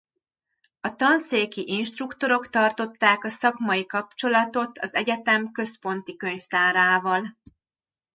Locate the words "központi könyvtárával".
5.51-7.37